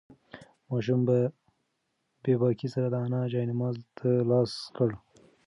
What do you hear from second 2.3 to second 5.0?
باکۍ سره د انا جاینماز ته لاس کړ.